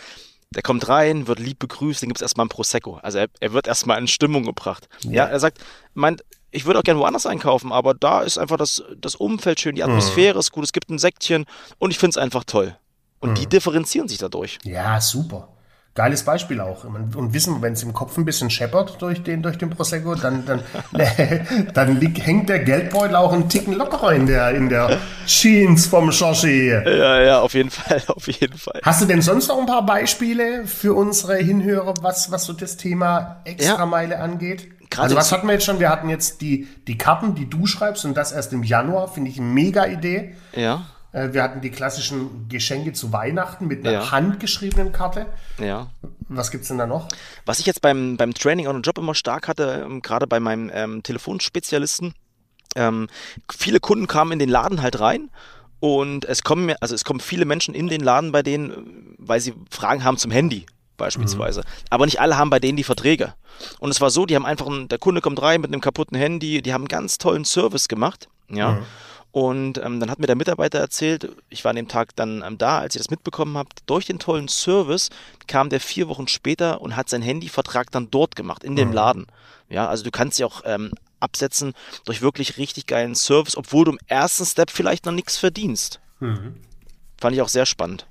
der 0.51 0.61
kommt 0.61 0.87
rein, 0.87 1.27
wird 1.27 1.39
lieb 1.39 1.59
begrüßt, 1.59 2.01
dann 2.01 2.09
gibt 2.09 2.19
es 2.19 2.21
erstmal 2.21 2.45
ein 2.45 2.49
Prosecco. 2.49 2.99
Also 3.01 3.19
er, 3.19 3.27
er 3.39 3.53
wird 3.53 3.67
erstmal 3.67 3.99
in 3.99 4.07
Stimmung 4.07 4.43
gebracht. 4.43 4.87
Ja, 5.03 5.11
ja 5.11 5.25
er 5.25 5.39
sagt, 5.39 5.59
meint, 5.93 6.23
ich 6.51 6.65
würde 6.65 6.79
auch 6.79 6.83
gerne 6.83 6.99
woanders 6.99 7.25
einkaufen, 7.25 7.71
aber 7.71 7.93
da 7.93 8.21
ist 8.21 8.37
einfach 8.37 8.57
das, 8.57 8.83
das 8.97 9.15
Umfeld 9.15 9.59
schön, 9.59 9.75
die 9.75 9.83
Atmosphäre 9.83 10.35
mhm. 10.35 10.39
ist 10.39 10.51
gut, 10.51 10.63
es 10.63 10.73
gibt 10.73 10.89
ein 10.89 10.99
Säckchen 10.99 11.45
und 11.77 11.91
ich 11.91 11.99
finde 11.99 12.11
es 12.11 12.17
einfach 12.17 12.43
toll. 12.45 12.77
Und 13.19 13.31
mhm. 13.31 13.35
die 13.35 13.47
differenzieren 13.47 14.07
sich 14.07 14.19
dadurch. 14.19 14.59
Ja, 14.63 15.01
super. 15.01 15.49
Geiles 15.97 16.21
Beispiel 16.21 16.61
auch. 16.61 16.83
Und 16.83 17.33
wissen, 17.33 17.59
wenn 17.63 17.73
es 17.73 17.81
im 17.81 17.91
Kopf 17.91 18.17
ein 18.19 18.23
bisschen 18.23 18.51
scheppert 18.51 19.01
durch 19.01 19.23
den, 19.23 19.41
durch 19.41 19.57
den 19.57 19.71
Prosecco, 19.71 20.13
dann, 20.13 20.45
dann, 20.45 20.61
dann 21.73 21.99
liegt, 21.99 22.23
hängt 22.23 22.49
der 22.49 22.59
Geldbeutel 22.59 23.15
auch 23.15 23.33
einen 23.33 23.49
Ticken 23.49 23.73
lockerer 23.73 24.13
in 24.13 24.27
der, 24.27 24.51
in 24.51 24.69
der 24.69 24.99
Jeans 25.25 25.87
vom 25.87 26.11
Shoshi. 26.11 26.69
Ja, 26.69 27.19
ja, 27.19 27.39
auf 27.41 27.55
jeden 27.55 27.71
Fall, 27.71 28.03
auf 28.09 28.27
jeden 28.27 28.59
Fall. 28.59 28.79
Hast 28.83 29.01
du 29.01 29.07
denn 29.07 29.23
sonst 29.23 29.47
noch 29.47 29.57
ein 29.57 29.65
paar 29.65 29.87
Beispiele 29.87 30.67
für 30.67 30.93
unsere 30.93 31.37
Hinhörer, 31.37 31.95
was, 32.01 32.31
was 32.31 32.45
so 32.45 32.53
das 32.53 32.77
Thema 32.77 33.41
Extrameile 33.45 34.13
ja. 34.15 34.21
angeht? 34.21 34.67
Gerade 34.91 35.05
also 35.05 35.15
was 35.15 35.31
hatten 35.31 35.47
wir 35.47 35.53
jetzt 35.53 35.65
schon? 35.65 35.79
Wir 35.79 35.89
hatten 35.89 36.09
jetzt 36.09 36.41
die, 36.41 36.67
die 36.85 36.99
Karten, 36.99 37.33
die 37.33 37.49
du 37.49 37.65
schreibst 37.65 38.05
und 38.05 38.15
das 38.15 38.33
erst 38.33 38.53
im 38.53 38.61
Januar, 38.61 39.07
finde 39.07 39.31
ich 39.31 39.39
eine 39.39 39.47
mega 39.47 39.87
Idee. 39.87 40.35
Ja. 40.55 40.85
Äh, 41.11 41.33
wir 41.33 41.43
hatten 41.43 41.61
die 41.61 41.71
klassischen 41.71 42.47
Geschenke 42.49 42.93
zu 42.93 43.11
Weihnachten 43.11 43.67
mit 43.67 43.85
einer 43.85 43.91
ja. 43.91 44.11
handgeschriebenen 44.11 44.91
Karte. 44.91 45.27
Ja. 45.57 45.87
Was 46.29 46.51
gibt 46.51 46.63
es 46.63 46.67
denn 46.67 46.77
da 46.77 46.87
noch? 46.87 47.07
Was 47.45 47.59
ich 47.59 47.65
jetzt 47.65 47.81
beim, 47.81 48.17
beim 48.17 48.33
Training 48.33 48.67
on 48.67 48.75
the 48.75 48.81
Job 48.81 48.97
immer 48.97 49.15
stark 49.15 49.47
hatte, 49.47 49.83
ähm, 49.85 50.01
gerade 50.01 50.27
bei 50.27 50.39
meinem 50.39 50.69
ähm, 50.73 51.03
Telefonspezialisten, 51.03 52.13
ähm, 52.75 53.07
viele 53.51 53.79
Kunden 53.79 54.07
kamen 54.07 54.33
in 54.33 54.39
den 54.39 54.49
Laden 54.49 54.81
halt 54.81 54.99
rein 54.99 55.29
und 55.79 56.25
es 56.25 56.43
kommen, 56.43 56.73
also 56.81 56.95
es 56.95 57.05
kommen 57.05 57.19
viele 57.19 57.45
Menschen 57.45 57.73
in 57.73 57.87
den 57.87 58.01
Laden 58.01 58.31
bei 58.31 58.43
denen, 58.43 59.15
weil 59.17 59.39
sie 59.39 59.53
Fragen 59.69 60.03
haben 60.03 60.17
zum 60.17 60.31
Handy 60.31 60.65
beispielsweise. 60.97 61.61
Mhm. 61.61 61.85
Aber 61.91 62.05
nicht 62.05 62.19
alle 62.19 62.37
haben 62.37 62.49
bei 62.49 62.59
denen 62.59 62.75
die 62.75 62.83
Verträge. 62.83 63.33
Und 63.79 63.91
es 63.91 64.01
war 64.01 64.09
so, 64.09 64.25
die 64.25 64.35
haben 64.35 64.45
einfach, 64.45 64.67
ein, 64.67 64.87
der 64.87 64.97
Kunde 64.97 65.21
kommt 65.21 65.41
rein 65.41 65.61
mit 65.61 65.71
einem 65.71 65.81
kaputten 65.81 66.17
Handy, 66.17 66.61
die 66.61 66.73
haben 66.73 66.81
einen 66.81 66.87
ganz 66.87 67.17
tollen 67.17 67.45
Service 67.45 67.87
gemacht, 67.87 68.27
ja. 68.49 68.73
Mhm. 68.73 68.85
Und 69.31 69.77
ähm, 69.77 69.99
dann 69.99 70.09
hat 70.09 70.19
mir 70.19 70.27
der 70.27 70.35
Mitarbeiter 70.35 70.79
erzählt, 70.79 71.29
ich 71.49 71.63
war 71.63 71.71
an 71.71 71.75
dem 71.75 71.87
Tag 71.87 72.15
dann 72.15 72.43
ähm, 72.43 72.57
da, 72.57 72.79
als 72.79 72.95
ich 72.95 72.99
das 72.99 73.11
mitbekommen 73.11 73.57
habe, 73.57 73.69
durch 73.85 74.05
den 74.05 74.19
tollen 74.19 74.47
Service 74.47 75.09
kam 75.47 75.69
der 75.69 75.79
vier 75.79 76.07
Wochen 76.07 76.27
später 76.27 76.81
und 76.81 76.95
hat 76.95 77.09
seinen 77.09 77.21
Handyvertrag 77.21 77.91
dann 77.91 78.09
dort 78.09 78.35
gemacht, 78.35 78.63
in 78.63 78.75
dem 78.75 78.89
mhm. 78.89 78.93
Laden. 78.93 79.27
Ja, 79.69 79.87
also 79.87 80.03
du 80.03 80.11
kannst 80.11 80.37
sie 80.37 80.45
auch 80.45 80.61
ähm, 80.65 80.91
absetzen 81.19 81.73
durch 82.05 82.21
wirklich 82.21 82.57
richtig 82.57 82.87
geilen 82.87 83.15
Service, 83.15 83.57
obwohl 83.57 83.85
du 83.85 83.91
im 83.91 83.99
ersten 84.07 84.45
Step 84.45 84.71
vielleicht 84.71 85.05
noch 85.05 85.13
nichts 85.13 85.37
verdienst. 85.37 85.99
Mhm. 86.19 86.61
Fand 87.19 87.35
ich 87.35 87.41
auch 87.41 87.49
sehr 87.49 87.65
spannend. 87.65 88.07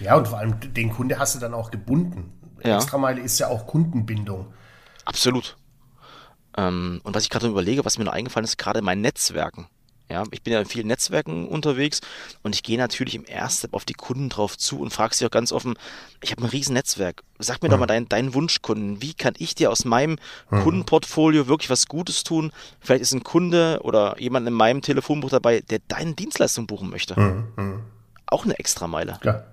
Ja, 0.00 0.16
und 0.16 0.28
vor 0.28 0.38
allem 0.38 0.58
den 0.60 0.90
Kunde 0.92 1.18
hast 1.18 1.34
du 1.34 1.38
dann 1.38 1.54
auch 1.54 1.70
gebunden. 1.70 2.32
Ja. 2.64 2.76
Extrameile 2.76 3.20
ist 3.20 3.38
ja 3.38 3.48
auch 3.48 3.66
Kundenbindung. 3.66 4.52
Absolut. 5.04 5.56
Ähm, 6.56 7.00
und 7.04 7.14
was 7.14 7.24
ich 7.24 7.30
gerade 7.30 7.46
überlege, 7.46 7.84
was 7.84 7.98
mir 7.98 8.04
noch 8.04 8.12
eingefallen 8.12 8.44
ist, 8.44 8.58
gerade 8.58 8.82
mein 8.82 9.00
Netzwerken. 9.00 9.68
Ja, 10.08 10.22
ich 10.30 10.42
bin 10.42 10.52
ja 10.52 10.60
in 10.60 10.66
vielen 10.66 10.86
Netzwerken 10.86 11.48
unterwegs 11.48 12.00
und 12.44 12.54
ich 12.54 12.62
gehe 12.62 12.78
natürlich 12.78 13.16
im 13.16 13.24
ersten 13.24 13.58
Step 13.58 13.74
auf 13.74 13.84
die 13.84 13.94
Kunden 13.94 14.28
drauf 14.28 14.56
zu 14.56 14.78
und 14.78 14.92
frage 14.92 15.16
sie 15.16 15.26
auch 15.26 15.32
ganz 15.32 15.50
offen, 15.50 15.74
ich 16.22 16.30
habe 16.30 16.42
ein 16.42 16.48
riesen 16.48 16.74
Netzwerk, 16.74 17.24
sag 17.40 17.60
mir 17.60 17.68
mhm. 17.68 17.72
doch 17.72 17.78
mal 17.80 17.86
deinen 17.86 18.08
dein 18.08 18.32
Wunschkunden, 18.32 19.02
wie 19.02 19.14
kann 19.14 19.34
ich 19.36 19.56
dir 19.56 19.72
aus 19.72 19.84
meinem 19.84 20.16
mhm. 20.50 20.62
Kundenportfolio 20.62 21.48
wirklich 21.48 21.70
was 21.70 21.86
Gutes 21.86 22.22
tun? 22.22 22.52
Vielleicht 22.78 23.02
ist 23.02 23.14
ein 23.14 23.24
Kunde 23.24 23.80
oder 23.82 24.14
jemand 24.20 24.46
in 24.46 24.54
meinem 24.54 24.80
Telefonbuch 24.80 25.30
dabei, 25.30 25.60
der 25.60 25.80
deine 25.88 26.14
Dienstleistung 26.14 26.68
buchen 26.68 26.88
möchte. 26.88 27.18
Mhm. 27.18 27.80
Auch 28.26 28.44
eine 28.44 28.56
Extrameile. 28.60 29.18
Ja. 29.24 29.44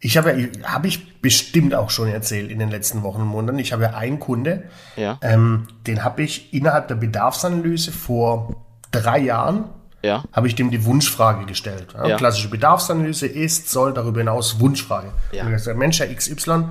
Ich 0.00 0.16
habe 0.16 0.32
ja, 0.32 0.48
habe 0.64 0.86
ich 0.86 1.20
bestimmt 1.20 1.74
auch 1.74 1.90
schon 1.90 2.08
erzählt 2.08 2.50
in 2.50 2.58
den 2.58 2.70
letzten 2.70 3.02
Wochen 3.02 3.22
und 3.22 3.28
Monaten. 3.28 3.58
Ich 3.58 3.72
habe 3.72 3.82
ja 3.82 3.94
einen 3.94 4.20
Kunde, 4.20 4.64
ja. 4.96 5.18
ähm, 5.22 5.66
den 5.86 6.04
habe 6.04 6.22
ich 6.22 6.54
innerhalb 6.54 6.88
der 6.88 6.94
Bedarfsanalyse 6.94 7.90
vor 7.92 8.64
drei 8.92 9.18
Jahren 9.18 9.64
ja. 10.02 10.24
habe 10.32 10.46
ich 10.46 10.54
dem 10.54 10.70
die 10.70 10.84
Wunschfrage 10.84 11.46
gestellt. 11.46 11.94
Ja, 11.94 12.16
klassische 12.16 12.48
Bedarfsanalyse 12.48 13.26
ist, 13.26 13.70
soll 13.70 13.92
darüber 13.92 14.20
hinaus 14.20 14.60
Wunschfrage. 14.60 15.12
Ja. 15.32 15.42
Und 15.42 15.48
ich 15.48 15.54
gesagt, 15.54 15.78
Mensch, 15.78 15.98
Herr 16.00 16.14
XY, 16.14 16.66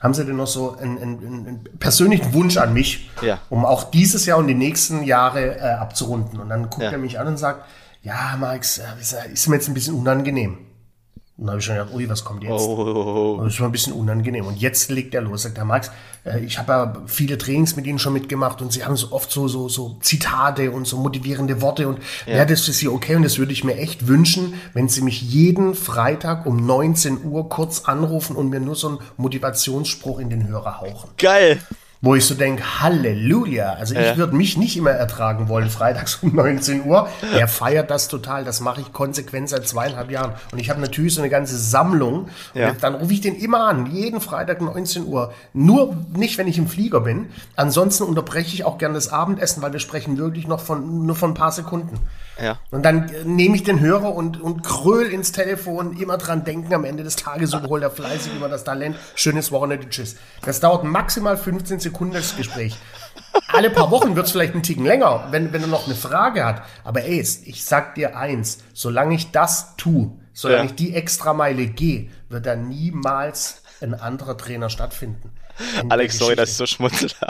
haben 0.00 0.14
Sie 0.14 0.24
denn 0.24 0.36
noch 0.36 0.46
so 0.46 0.76
einen, 0.78 0.96
einen, 0.98 1.18
einen 1.18 1.64
persönlichen 1.78 2.32
Wunsch 2.32 2.56
an 2.56 2.72
mich, 2.72 3.10
um 3.50 3.66
auch 3.66 3.90
dieses 3.90 4.24
Jahr 4.24 4.38
und 4.38 4.46
die 4.46 4.54
nächsten 4.54 5.02
Jahre 5.04 5.58
äh, 5.58 5.72
abzurunden? 5.72 6.40
Und 6.40 6.48
dann 6.48 6.70
guckt 6.70 6.84
er 6.84 6.98
mich 6.98 7.20
an 7.20 7.26
und 7.26 7.36
sagt, 7.36 7.66
ja, 8.02 8.36
Max, 8.38 8.78
äh, 8.78 9.32
ist 9.32 9.46
mir 9.48 9.56
jetzt 9.56 9.68
ein 9.68 9.74
bisschen 9.74 9.94
unangenehm. 9.94 10.58
Und 11.40 11.46
dann 11.46 11.52
habe 11.52 11.60
ich 11.60 11.64
schon 11.64 11.76
gedacht, 11.76 11.94
ui, 11.94 12.06
was 12.06 12.22
kommt 12.22 12.42
jetzt? 12.42 12.52
Oh, 12.52 12.76
oh, 12.78 13.38
oh. 13.38 13.44
Das 13.44 13.58
war 13.60 13.66
ein 13.66 13.72
bisschen 13.72 13.94
unangenehm. 13.94 14.44
Und 14.44 14.60
jetzt 14.60 14.90
legt 14.90 15.14
er 15.14 15.22
los, 15.22 15.44
sagt 15.44 15.56
der 15.56 15.64
Max, 15.64 15.90
äh, 16.26 16.40
ich 16.40 16.58
habe 16.58 16.72
ja 16.72 16.92
viele 17.06 17.38
Trainings 17.38 17.76
mit 17.76 17.86
Ihnen 17.86 17.98
schon 17.98 18.12
mitgemacht 18.12 18.60
und 18.60 18.70
Sie 18.74 18.84
haben 18.84 18.94
so 18.94 19.12
oft 19.12 19.30
so, 19.30 19.48
so, 19.48 19.66
so 19.70 19.96
Zitate 20.02 20.70
und 20.70 20.86
so 20.86 20.98
motivierende 20.98 21.62
Worte 21.62 21.88
und 21.88 21.98
ja. 22.26 22.34
wäre 22.34 22.46
das 22.46 22.60
für 22.60 22.72
Sie 22.72 22.88
okay? 22.88 23.16
Und 23.16 23.22
das 23.22 23.38
würde 23.38 23.52
ich 23.52 23.64
mir 23.64 23.78
echt 23.78 24.06
wünschen, 24.06 24.52
wenn 24.74 24.90
Sie 24.90 25.00
mich 25.00 25.22
jeden 25.22 25.74
Freitag 25.74 26.44
um 26.44 26.66
19 26.66 27.24
Uhr 27.24 27.48
kurz 27.48 27.86
anrufen 27.86 28.36
und 28.36 28.50
mir 28.50 28.60
nur 28.60 28.76
so 28.76 28.88
einen 28.88 28.98
Motivationsspruch 29.16 30.18
in 30.18 30.28
den 30.28 30.46
Hörer 30.46 30.82
hauchen. 30.82 31.08
Geil! 31.16 31.58
Wo 32.02 32.14
ich 32.14 32.24
so 32.24 32.34
denke, 32.34 32.80
Halleluja. 32.80 33.74
Also 33.74 33.94
ich 33.94 34.00
ja. 34.00 34.16
würde 34.16 34.34
mich 34.34 34.56
nicht 34.56 34.76
immer 34.76 34.90
ertragen 34.90 35.48
wollen, 35.48 35.68
freitags 35.68 36.20
um 36.22 36.34
19 36.34 36.86
Uhr. 36.86 37.08
Er 37.34 37.46
feiert 37.46 37.90
das 37.90 38.08
total. 38.08 38.44
Das 38.44 38.60
mache 38.60 38.80
ich 38.80 38.92
konsequent 38.92 39.50
seit 39.50 39.68
zweieinhalb 39.68 40.10
Jahren. 40.10 40.32
Und 40.50 40.58
ich 40.58 40.70
habe 40.70 40.80
natürlich 40.80 41.14
so 41.14 41.20
eine 41.20 41.28
ganze 41.28 41.58
Sammlung. 41.58 42.28
Ja. 42.54 42.72
Dann 42.80 42.94
rufe 42.94 43.12
ich 43.12 43.20
den 43.20 43.36
immer 43.36 43.68
an, 43.68 43.86
jeden 43.86 44.20
Freitag 44.22 44.62
19 44.62 45.06
Uhr. 45.06 45.34
Nur 45.52 45.96
nicht, 46.14 46.38
wenn 46.38 46.48
ich 46.48 46.56
im 46.56 46.68
Flieger 46.68 47.00
bin. 47.00 47.28
Ansonsten 47.54 48.04
unterbreche 48.04 48.54
ich 48.54 48.64
auch 48.64 48.78
gerne 48.78 48.94
das 48.94 49.12
Abendessen, 49.12 49.62
weil 49.62 49.72
wir 49.72 49.80
sprechen 49.80 50.16
wirklich 50.16 50.46
noch 50.46 50.60
von, 50.60 51.04
nur 51.04 51.16
von 51.16 51.32
ein 51.32 51.34
paar 51.34 51.52
Sekunden. 51.52 51.98
Ja. 52.40 52.58
Und 52.70 52.84
dann 52.84 53.10
nehme 53.24 53.56
ich 53.56 53.62
den 53.62 53.80
Hörer 53.80 54.14
und, 54.14 54.40
und 54.40 54.62
kröl 54.62 55.06
ins 55.06 55.32
Telefon, 55.32 55.96
immer 55.96 56.16
dran 56.18 56.44
denken, 56.44 56.72
am 56.74 56.84
Ende 56.84 57.02
des 57.02 57.16
Tages 57.16 57.52
überholt 57.52 57.82
er 57.82 57.90
fleißig 57.90 58.34
immer 58.36 58.48
das 58.48 58.64
Talent. 58.64 58.96
Schönes 59.14 59.52
Wochenende, 59.52 59.88
tschüss. 59.88 60.16
Das 60.42 60.60
dauert 60.60 60.84
maximal 60.84 61.36
15 61.36 61.80
Sekunden, 61.80 62.14
das 62.14 62.36
Gespräch. 62.36 62.76
Alle 63.48 63.70
paar 63.70 63.90
Wochen 63.90 64.16
wird 64.16 64.26
es 64.26 64.32
vielleicht 64.32 64.54
einen 64.54 64.62
Ticken 64.62 64.84
länger, 64.84 65.28
wenn, 65.30 65.52
wenn 65.52 65.62
er 65.62 65.68
noch 65.68 65.86
eine 65.86 65.94
Frage 65.94 66.44
hat. 66.44 66.62
Aber 66.84 67.02
ey, 67.02 67.20
ich 67.20 67.64
sag 67.64 67.94
dir 67.94 68.16
eins, 68.16 68.58
solange 68.72 69.14
ich 69.14 69.30
das 69.30 69.76
tue, 69.76 70.12
solange 70.32 70.62
ja. 70.62 70.66
ich 70.66 70.74
die 70.74 70.94
Extrameile 70.94 71.66
gehe, 71.66 72.08
wird 72.28 72.46
da 72.46 72.56
niemals 72.56 73.62
ein 73.80 73.94
anderer 73.94 74.36
Trainer 74.36 74.70
stattfinden. 74.70 75.32
Alex, 75.88 76.18
sorry, 76.18 76.36
dass 76.36 76.50
ich 76.50 76.56
so 76.56 76.66
schmunzel. 76.66 77.10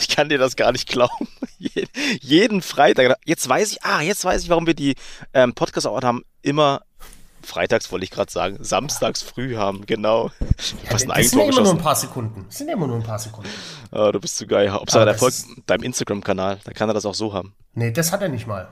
Ich 0.00 0.08
kann 0.08 0.28
dir 0.28 0.38
das 0.38 0.56
gar 0.56 0.72
nicht 0.72 0.88
glauben. 0.88 1.28
Jeden 2.20 2.62
Freitag. 2.62 3.18
Jetzt 3.24 3.48
weiß 3.48 3.72
ich, 3.72 3.84
ah, 3.84 4.00
jetzt 4.00 4.24
weiß 4.24 4.42
ich, 4.42 4.48
warum 4.48 4.66
wir 4.66 4.74
die 4.74 4.94
ähm, 5.32 5.54
Podcast-Ort 5.54 6.04
haben. 6.04 6.22
Immer 6.42 6.82
freitags 7.42 7.90
wollte 7.92 8.04
ich 8.04 8.10
gerade 8.10 8.30
sagen, 8.30 8.58
samstags 8.60 9.22
früh 9.22 9.56
haben, 9.56 9.86
genau. 9.86 10.30
Ja, 10.40 10.92
Was 10.92 11.02
ein 11.04 11.08
das 11.08 11.30
sind 11.30 11.38
ja 11.38 11.44
immer 11.46 11.62
nur 11.62 11.72
ein 11.72 11.78
paar 11.78 11.94
Sekunden. 11.94 12.44
Das 12.48 12.58
sind 12.58 12.68
immer 12.68 12.86
nur 12.86 12.96
ein 12.96 13.02
paar 13.02 13.18
Sekunden. 13.18 13.50
Oh, 13.92 14.10
du 14.12 14.20
bist 14.20 14.36
zu 14.36 14.46
geil. 14.46 14.70
Ob 14.70 14.92
er 14.92 15.06
Erfolg 15.06 15.34
deinem 15.66 15.84
Instagram-Kanal, 15.84 16.60
da 16.64 16.72
kann 16.72 16.90
er 16.90 16.94
das 16.94 17.06
auch 17.06 17.14
so 17.14 17.32
haben. 17.32 17.54
Nee, 17.74 17.92
das 17.92 18.12
hat 18.12 18.22
er 18.22 18.28
nicht 18.28 18.46
mal. 18.46 18.68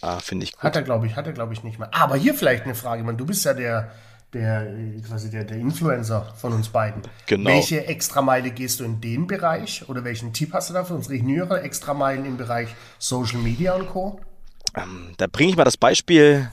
Ah, 0.00 0.20
finde 0.20 0.44
ich 0.44 0.52
gut. 0.52 0.62
Hat 0.62 0.76
er, 0.76 0.82
glaube 0.82 1.06
ich, 1.06 1.16
hat 1.16 1.26
er, 1.26 1.32
glaube 1.32 1.54
ich, 1.54 1.62
nicht 1.64 1.78
mal. 1.78 1.88
Aber 1.92 2.16
hier 2.16 2.34
vielleicht 2.34 2.64
eine 2.64 2.74
Frage, 2.74 3.02
man, 3.02 3.16
du 3.16 3.24
bist 3.24 3.44
ja 3.44 3.54
der, 3.54 3.90
der, 4.32 4.66
quasi 5.06 5.30
der, 5.30 5.44
der 5.44 5.58
Influencer 5.58 6.32
von 6.36 6.52
uns 6.52 6.68
beiden. 6.68 7.02
Genau. 7.26 7.50
Welche 7.50 7.86
Extrameile 7.86 8.50
gehst 8.50 8.80
du 8.80 8.84
in 8.84 9.00
dem 9.00 9.26
Bereich 9.26 9.88
oder 9.88 10.04
welchen 10.04 10.32
Tipp 10.32 10.52
hast 10.52 10.70
du 10.70 10.74
da 10.74 10.84
für 10.84 10.94
unsere 10.94 11.14
jüngere 11.14 11.62
Extrameilen 11.62 12.24
im 12.24 12.36
Bereich 12.36 12.68
Social 12.98 13.38
Media 13.38 13.74
und 13.74 13.88
Co.? 13.88 14.20
Ähm, 14.74 15.12
da 15.18 15.26
bringe 15.26 15.50
ich 15.50 15.56
mal 15.56 15.64
das 15.64 15.76
Beispiel 15.76 16.50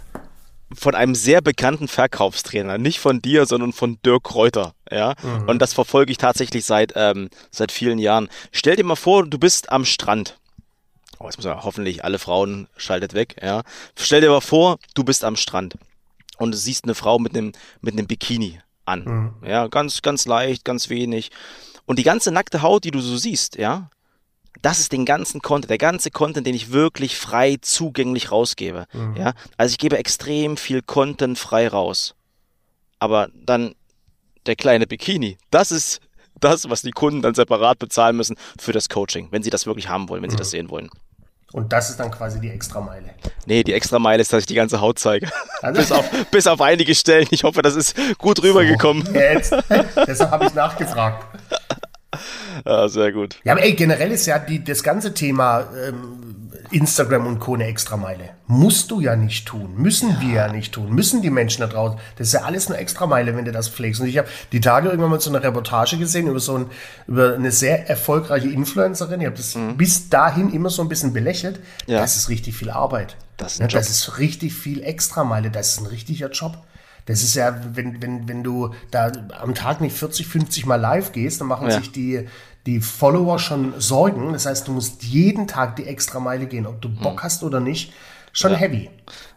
von 0.73 0.93
einem 0.93 1.15
sehr 1.15 1.41
bekannten 1.41 1.87
Verkaufstrainer, 1.87 2.77
nicht 2.77 2.99
von 2.99 3.21
dir, 3.21 3.45
sondern 3.45 3.73
von 3.73 3.97
Dirk 4.05 4.25
Kräuter, 4.25 4.73
ja. 4.91 5.15
Mhm. 5.23 5.49
Und 5.49 5.61
das 5.61 5.73
verfolge 5.73 6.11
ich 6.11 6.17
tatsächlich 6.17 6.65
seit 6.65 6.93
ähm, 6.95 7.29
seit 7.49 7.71
vielen 7.71 7.97
Jahren. 7.97 8.29
Stell 8.51 8.75
dir 8.75 8.83
mal 8.83 8.95
vor, 8.95 9.25
du 9.25 9.39
bist 9.39 9.71
am 9.71 9.85
Strand. 9.85 10.37
Oh, 11.17 11.25
jetzt 11.25 11.37
muss 11.37 11.45
man 11.45 11.63
hoffentlich 11.63 12.03
alle 12.03 12.19
Frauen 12.19 12.67
schaltet 12.77 13.13
weg, 13.13 13.37
ja. 13.41 13.63
Stell 13.95 14.21
dir 14.21 14.29
mal 14.29 14.41
vor, 14.41 14.77
du 14.93 15.03
bist 15.03 15.23
am 15.23 15.37
Strand 15.37 15.75
und 16.39 16.51
du 16.51 16.57
siehst 16.57 16.85
eine 16.85 16.95
Frau 16.95 17.19
mit 17.19 17.35
einem, 17.35 17.51
mit 17.81 17.93
einem 17.93 18.07
Bikini 18.07 18.59
an. 18.85 19.03
Mhm. 19.03 19.47
Ja, 19.47 19.67
ganz, 19.67 20.01
ganz 20.01 20.25
leicht, 20.25 20.65
ganz 20.65 20.89
wenig. 20.89 21.29
Und 21.85 21.99
die 21.99 22.03
ganze 22.03 22.31
nackte 22.31 22.61
Haut, 22.61 22.83
die 22.83 22.91
du 22.91 22.99
so 23.01 23.17
siehst, 23.17 23.57
ja, 23.57 23.89
das 24.61 24.79
ist 24.79 24.91
den 24.91 25.05
ganzen 25.05 25.41
Content, 25.41 25.69
der 25.69 25.77
ganze 25.77 26.11
Content, 26.11 26.45
den 26.45 26.55
ich 26.55 26.71
wirklich 26.71 27.15
frei 27.15 27.57
zugänglich 27.61 28.31
rausgebe. 28.31 28.87
Mhm. 28.93 29.15
Ja, 29.15 29.33
also 29.57 29.71
ich 29.71 29.77
gebe 29.77 29.97
extrem 29.97 30.57
viel 30.57 30.81
Content 30.81 31.37
frei 31.37 31.67
raus. 31.67 32.15
Aber 32.99 33.29
dann 33.33 33.75
der 34.45 34.55
kleine 34.55 34.87
Bikini, 34.87 35.37
das 35.51 35.71
ist 35.71 36.01
das, 36.39 36.69
was 36.69 36.81
die 36.81 36.91
Kunden 36.91 37.21
dann 37.21 37.35
separat 37.35 37.79
bezahlen 37.79 38.15
müssen 38.15 38.37
für 38.59 38.71
das 38.71 38.89
Coaching, 38.89 39.27
wenn 39.31 39.43
sie 39.43 39.49
das 39.49 39.65
wirklich 39.65 39.89
haben 39.89 40.09
wollen, 40.09 40.21
wenn 40.21 40.29
mhm. 40.29 40.33
sie 40.33 40.37
das 40.37 40.51
sehen 40.51 40.69
wollen. 40.69 40.89
Und 41.51 41.73
das 41.73 41.89
ist 41.89 41.99
dann 41.99 42.11
quasi 42.11 42.39
die 42.39 42.49
Extrameile. 42.49 43.09
Nee, 43.45 43.63
die 43.63 43.73
Extrameile 43.73 44.21
ist, 44.21 44.31
dass 44.31 44.41
ich 44.41 44.45
die 44.45 44.55
ganze 44.55 44.81
Haut 44.81 44.99
zeige. 44.99 45.27
Also 45.61 45.81
bis, 45.81 45.91
auf, 45.91 46.09
bis 46.31 46.47
auf 46.47 46.61
einige 46.61 46.95
Stellen. 46.95 47.27
Ich 47.31 47.43
hoffe, 47.43 47.61
das 47.61 47.75
ist 47.75 47.93
gut 48.17 48.41
rübergekommen. 48.41 49.05
So, 49.05 49.11
jetzt. 49.13 49.53
Deshalb 50.07 50.31
habe 50.31 50.45
ich 50.45 50.53
nachgefragt. 50.53 51.25
Ja, 52.65 52.87
sehr 52.87 53.11
gut. 53.11 53.35
Ja, 53.43 53.51
aber 53.51 53.63
ey, 53.63 53.73
generell 53.73 54.13
ist 54.13 54.25
ja 54.25 54.39
die, 54.39 54.63
das 54.63 54.83
ganze 54.83 55.13
Thema 55.13 55.67
ähm, 55.85 56.28
Instagram 56.71 57.27
und 57.27 57.39
Co. 57.39 57.55
eine 57.55 57.65
Extrameile. 57.65 58.29
Musst 58.47 58.91
du 58.91 59.01
ja 59.01 59.15
nicht 59.15 59.47
tun. 59.47 59.73
Müssen 59.75 60.19
wir 60.21 60.33
ja 60.33 60.51
nicht 60.51 60.73
tun. 60.73 60.93
Müssen 60.93 61.21
die 61.21 61.29
Menschen 61.29 61.61
da 61.61 61.67
draußen. 61.67 61.97
Das 62.17 62.27
ist 62.27 62.33
ja 62.33 62.41
alles 62.41 62.67
eine 62.67 62.77
Extrameile, 62.77 63.35
wenn 63.35 63.45
du 63.45 63.51
das 63.51 63.69
pflegst. 63.69 64.01
Und 64.01 64.07
ich 64.07 64.17
habe 64.17 64.27
die 64.51 64.61
Tage 64.61 64.89
irgendwann 64.89 65.11
mal 65.11 65.19
so 65.19 65.29
eine 65.29 65.43
Reportage 65.43 65.97
gesehen 65.97 66.27
über 66.27 66.39
so 66.39 66.57
ein, 66.57 66.65
über 67.07 67.35
eine 67.35 67.51
sehr 67.51 67.89
erfolgreiche 67.89 68.49
Influencerin. 68.49 69.21
Ich 69.21 69.27
habe 69.27 69.37
das 69.37 69.55
mhm. 69.55 69.77
bis 69.77 70.09
dahin 70.09 70.51
immer 70.53 70.69
so 70.69 70.81
ein 70.81 70.89
bisschen 70.89 71.13
belächelt. 71.13 71.59
Ja. 71.87 71.99
Das 71.99 72.15
ist 72.15 72.29
richtig 72.29 72.55
viel 72.55 72.69
Arbeit. 72.69 73.17
Das 73.37 73.53
ist, 73.53 73.59
ja, 73.59 73.67
das 73.67 73.89
ist 73.89 74.17
richtig 74.17 74.53
viel 74.53 74.83
Extrameile. 74.83 75.49
Das 75.49 75.69
ist 75.69 75.81
ein 75.81 75.87
richtiger 75.87 76.29
Job. 76.29 76.57
Das 77.05 77.23
ist 77.23 77.33
ja, 77.33 77.59
wenn, 77.73 78.03
wenn, 78.03 78.27
wenn 78.27 78.43
du 78.43 78.75
da 78.91 79.11
am 79.41 79.55
Tag 79.55 79.81
nicht 79.81 79.97
40, 79.97 80.27
50 80.27 80.67
Mal 80.67 80.75
live 80.75 81.11
gehst, 81.11 81.41
dann 81.41 81.47
machen 81.47 81.67
ja. 81.67 81.79
sich 81.79 81.91
die, 81.91 82.27
die 82.69 82.81
Follower 82.81 83.39
schon 83.39 83.73
Sorgen. 83.79 84.33
Das 84.33 84.45
heißt, 84.45 84.67
du 84.67 84.71
musst 84.71 85.03
jeden 85.03 85.47
Tag 85.47 85.75
die 85.75 85.85
extra 85.85 86.19
Meile 86.19 86.45
gehen, 86.45 86.67
ob 86.67 86.81
du 86.81 86.89
Bock 86.89 87.19
hm. 87.19 87.23
hast 87.23 87.43
oder 87.43 87.59
nicht. 87.59 87.93
Schon 88.31 88.51
ja. 88.51 88.57
heavy. 88.57 88.89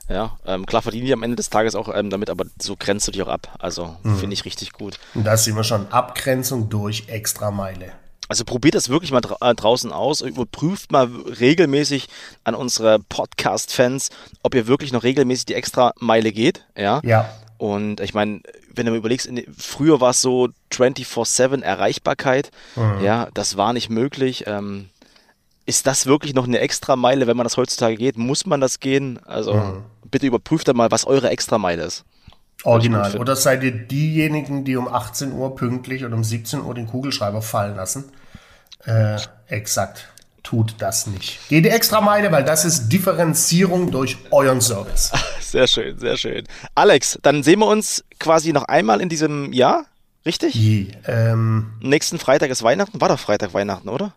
Ja, 0.08 0.36
ähm, 0.44 0.66
klar 0.66 0.82
verdienen 0.82 1.06
die 1.06 1.12
am 1.12 1.22
Ende 1.22 1.36
des 1.36 1.48
Tages 1.48 1.74
auch 1.74 1.88
ähm, 1.94 2.10
damit, 2.10 2.28
aber 2.28 2.44
so 2.60 2.76
grenzt 2.78 3.08
du 3.08 3.12
dich 3.12 3.22
auch 3.22 3.28
ab. 3.28 3.56
Also 3.58 3.96
mhm. 4.02 4.16
finde 4.18 4.34
ich 4.34 4.44
richtig 4.44 4.72
gut. 4.72 4.98
Und 5.14 5.24
da 5.24 5.36
sehen 5.36 5.56
wir 5.56 5.64
schon 5.64 5.90
Abgrenzung 5.90 6.68
durch 6.68 7.08
Extrameile. 7.08 7.92
Also 8.28 8.44
probiert 8.44 8.74
das 8.74 8.88
wirklich 8.88 9.12
mal 9.12 9.20
dra 9.20 9.36
äh, 9.40 9.54
draußen 9.54 9.92
aus, 9.92 10.20
überprüft 10.20 10.92
mal 10.92 11.04
regelmäßig 11.06 12.08
an 12.44 12.54
unsere 12.54 12.98
Podcast-Fans, 12.98 14.10
ob 14.42 14.54
ihr 14.54 14.66
wirklich 14.66 14.92
noch 14.92 15.02
regelmäßig 15.02 15.46
die 15.46 15.54
Extrameile 15.54 16.32
geht. 16.32 16.66
Ja. 16.76 17.00
Ja. 17.04 17.30
Und 17.62 18.00
ich 18.00 18.12
meine, 18.12 18.40
wenn 18.74 18.86
du 18.86 18.90
mal 18.90 18.98
überlegst, 18.98 19.30
früher 19.56 20.00
war 20.00 20.10
es 20.10 20.20
so 20.20 20.48
24-7 20.72 21.62
Erreichbarkeit. 21.62 22.50
Mhm. 22.74 23.04
Ja, 23.04 23.28
das 23.34 23.56
war 23.56 23.72
nicht 23.72 23.88
möglich. 23.88 24.48
Ähm, 24.48 24.88
ist 25.64 25.86
das 25.86 26.06
wirklich 26.06 26.34
noch 26.34 26.48
eine 26.48 26.58
Extrameile, 26.58 27.28
wenn 27.28 27.36
man 27.36 27.44
das 27.44 27.56
heutzutage 27.56 27.94
geht? 27.94 28.18
Muss 28.18 28.46
man 28.46 28.60
das 28.60 28.80
gehen? 28.80 29.20
Also 29.26 29.54
mhm. 29.54 29.84
bitte 30.10 30.26
überprüft 30.26 30.66
da 30.66 30.72
mal, 30.72 30.90
was 30.90 31.06
eure 31.06 31.30
Extrameile 31.30 31.84
ist. 31.84 32.04
Original. 32.64 33.16
Oder 33.16 33.36
seid 33.36 33.62
ihr 33.62 33.70
diejenigen, 33.70 34.64
die 34.64 34.74
um 34.74 34.88
18 34.88 35.30
Uhr 35.30 35.54
pünktlich 35.54 36.04
und 36.04 36.12
um 36.14 36.24
17 36.24 36.62
Uhr 36.62 36.74
den 36.74 36.88
Kugelschreiber 36.88 37.42
fallen 37.42 37.76
lassen? 37.76 38.06
Äh, 38.86 39.18
exakt 39.46 40.08
tut 40.42 40.74
das 40.78 41.06
nicht. 41.06 41.38
Geht 41.48 41.64
die 41.64 41.68
extra 41.68 42.00
Meile, 42.00 42.32
weil 42.32 42.44
das 42.44 42.64
ist 42.64 42.88
Differenzierung 42.88 43.92
durch 43.92 44.18
euren 44.32 44.60
Service. 44.60 45.12
Sehr 45.52 45.66
schön, 45.66 45.98
sehr 45.98 46.16
schön. 46.16 46.44
Alex, 46.74 47.18
dann 47.20 47.42
sehen 47.42 47.58
wir 47.58 47.66
uns 47.66 48.02
quasi 48.18 48.54
noch 48.54 48.64
einmal 48.64 49.02
in 49.02 49.10
diesem 49.10 49.52
Jahr, 49.52 49.84
richtig? 50.24 50.54
Je, 50.54 50.86
ähm, 51.06 51.74
Nächsten 51.82 52.18
Freitag 52.18 52.48
ist 52.48 52.62
Weihnachten. 52.62 53.02
War 53.02 53.10
doch 53.10 53.18
Freitag 53.18 53.52
Weihnachten, 53.52 53.90
oder? 53.90 54.14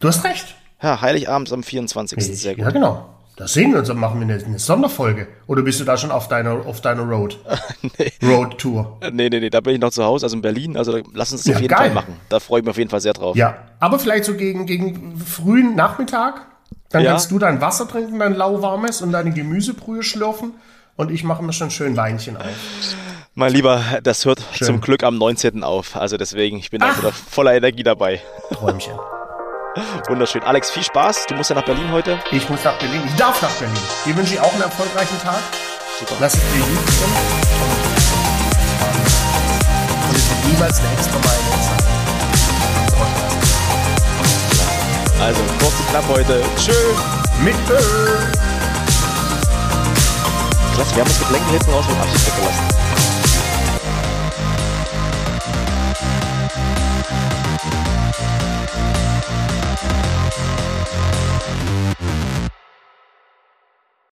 Du 0.00 0.08
hast 0.08 0.22
recht. 0.24 0.56
Ja, 0.82 1.00
Heiligabend 1.00 1.50
am 1.54 1.62
24. 1.62 2.18
Ich, 2.18 2.38
sehr 2.38 2.54
gut. 2.54 2.66
Ja, 2.66 2.70
genau. 2.70 3.08
Das 3.36 3.54
sehen 3.54 3.72
wir 3.72 3.78
uns 3.78 3.88
und 3.88 3.96
machen 3.98 4.20
wir 4.20 4.34
eine, 4.34 4.44
eine, 4.44 4.58
Sonderfolge. 4.58 5.26
Oder 5.46 5.62
bist 5.62 5.80
du 5.80 5.84
da 5.84 5.96
schon 5.96 6.10
auf 6.10 6.28
deiner, 6.28 6.66
auf 6.66 6.82
deiner 6.82 7.04
Road? 7.04 7.38
nee. 7.98 8.12
Road 8.22 8.58
Tour? 8.58 9.00
Nee, 9.10 9.30
nee, 9.30 9.40
nee, 9.40 9.48
da 9.48 9.62
bin 9.62 9.72
ich 9.72 9.80
noch 9.80 9.90
zu 9.90 10.04
Hause, 10.04 10.26
also 10.26 10.36
in 10.36 10.42
Berlin. 10.42 10.76
Also 10.76 11.00
lass 11.14 11.32
uns 11.32 11.44
das 11.44 11.46
ja, 11.46 11.54
auf 11.54 11.62
jeden 11.62 11.74
geil. 11.74 11.86
Fall 11.86 11.94
machen. 11.94 12.20
Da 12.28 12.40
freue 12.40 12.60
ich 12.60 12.66
mich 12.66 12.72
auf 12.72 12.78
jeden 12.78 12.90
Fall 12.90 13.00
sehr 13.00 13.14
drauf. 13.14 13.36
Ja, 13.36 13.56
aber 13.80 13.98
vielleicht 13.98 14.26
so 14.26 14.34
gegen, 14.34 14.66
gegen 14.66 15.16
frühen 15.16 15.74
Nachmittag. 15.74 16.46
Dann 16.94 17.02
ja. 17.02 17.10
kannst 17.10 17.32
du 17.32 17.40
dein 17.40 17.60
Wasser 17.60 17.88
trinken, 17.88 18.20
dein 18.20 18.36
lauwarmes 18.36 19.02
und 19.02 19.10
deine 19.10 19.32
Gemüsebrühe 19.32 20.04
schlürfen. 20.04 20.52
Und 20.94 21.10
ich 21.10 21.24
mache 21.24 21.42
mir 21.42 21.52
schon 21.52 21.72
schön 21.72 21.96
Weinchen 21.96 22.36
auf. 22.36 22.44
Mein 23.34 23.52
Lieber, 23.52 23.82
das 24.04 24.24
hört 24.24 24.40
schön. 24.52 24.66
zum 24.66 24.80
Glück 24.80 25.02
am 25.02 25.18
19. 25.18 25.64
auf. 25.64 25.96
Also 25.96 26.16
deswegen, 26.16 26.56
ich 26.56 26.70
bin 26.70 26.78
da 26.78 26.96
wieder 26.96 27.10
voller 27.10 27.52
Energie 27.52 27.82
dabei. 27.82 28.22
Träumchen. 28.52 28.92
Wunderschön. 30.08 30.44
Alex, 30.44 30.70
viel 30.70 30.84
Spaß. 30.84 31.26
Du 31.26 31.34
musst 31.34 31.50
ja 31.50 31.56
nach 31.56 31.64
Berlin 31.64 31.90
heute. 31.90 32.16
Ich 32.30 32.48
muss 32.48 32.62
nach 32.62 32.78
Berlin. 32.78 33.02
Ich 33.04 33.16
darf 33.16 33.42
nach 33.42 33.50
Berlin. 33.56 33.76
Dir 34.06 34.16
wünsche 34.16 34.34
ich 34.34 34.40
auch 34.40 34.52
einen 34.52 34.62
erfolgreichen 34.62 35.18
Tag. 35.18 35.42
Super. 35.98 36.14
Lass 36.20 36.34
es 36.34 36.40
dir 36.40 36.60
gut. 36.60 36.78
Und 40.10 40.16
es 40.16 40.30
wird 40.30 40.52
niemals 40.52 40.78
eine 40.78 40.92
extra 40.92 41.18
Meile 41.18 41.43
knapp 45.94 46.08
heute. 46.08 46.42
Tschö. 46.56 46.72
Mit 47.44 47.54
Ö. 47.70 47.78
Klasse, 50.74 50.96
wir 50.96 51.02
haben 51.02 51.08
das 51.08 51.18
Geplänkel 51.20 51.50
hinten 51.52 51.70
raus 51.70 51.84
mit 51.88 51.98
Absicht 52.00 52.26
weggelassen. 52.26 52.73